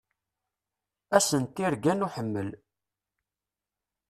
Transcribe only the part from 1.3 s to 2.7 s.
n tirga n uḥemmel.